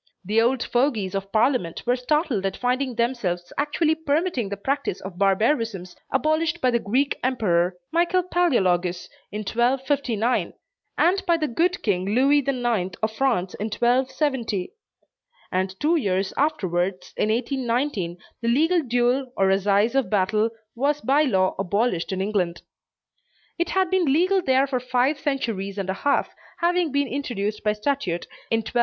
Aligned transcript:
The 0.25 0.41
old 0.41 0.63
fogies 0.63 1.13
of 1.13 1.31
Parliament 1.31 1.83
were 1.85 1.95
startled 1.95 2.43
at 2.47 2.57
finding 2.57 2.95
themselves 2.95 3.53
actually 3.55 3.93
permitting 3.93 4.49
the 4.49 4.57
practice 4.57 4.99
of 5.01 5.19
barbarisms 5.19 5.95
abolished 6.09 6.59
by 6.59 6.71
the 6.71 6.79
Greek 6.79 7.19
emperor, 7.23 7.77
Michael 7.91 8.23
Palaeologus, 8.23 9.07
in 9.31 9.41
1259, 9.41 10.53
and 10.97 11.23
by 11.27 11.37
the 11.37 11.47
good 11.47 11.83
King 11.83 12.05
Louis 12.15 12.39
IX 12.39 12.97
of 13.03 13.11
France 13.11 13.53
in 13.59 13.65
1270; 13.67 14.73
and 15.51 15.79
two 15.79 15.95
years 15.97 16.33
afterwards, 16.35 17.13
in 17.15 17.29
1819, 17.29 18.17
the 18.41 18.47
legal 18.47 18.81
duel 18.81 19.31
or 19.37 19.51
"assize 19.51 19.93
of 19.93 20.09
battle" 20.09 20.49
was 20.73 20.99
by 21.01 21.21
law 21.21 21.53
abolished 21.59 22.11
in 22.11 22.21
England. 22.21 22.63
It 23.59 23.69
had 23.69 23.91
been 23.91 24.11
legal 24.11 24.41
there 24.41 24.65
for 24.65 24.79
five 24.79 25.19
centuries 25.19 25.77
and 25.77 25.91
a 25.91 26.01
half, 26.01 26.29
having 26.57 26.91
been 26.91 27.07
introduced 27.07 27.63
by 27.63 27.73
statute 27.73 28.25
in 28.49 28.61
1261. 28.61 28.71